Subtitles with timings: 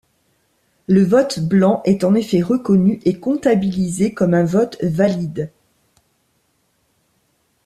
[0.87, 5.51] Le vote blanc est en effet reconnu et comptabilisé comme un vote valide.